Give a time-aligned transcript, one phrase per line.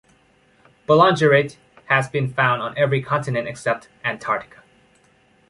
[0.87, 4.63] Boulangerite has been found on every continent except Antarctica.